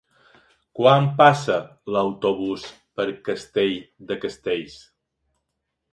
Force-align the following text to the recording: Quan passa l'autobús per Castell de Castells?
Quan 0.79 1.09
passa 1.19 1.57
l'autobús 1.95 2.65
per 3.01 3.07
Castell 3.29 3.77
de 4.13 4.19
Castells? 4.25 4.79